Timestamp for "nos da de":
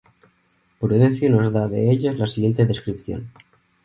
1.29-1.81